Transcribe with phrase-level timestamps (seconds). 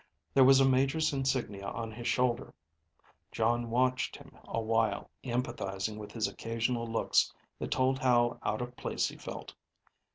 [0.33, 2.55] There was a major's insignia on his shoulder.
[3.31, 8.75] Jon watched him a while, empathizing with his occasional looks that told how out of
[8.75, 9.53] place he felt.